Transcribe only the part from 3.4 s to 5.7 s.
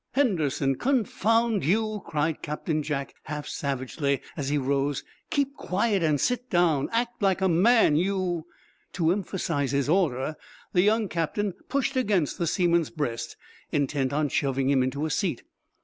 savagely, as he rose, "keep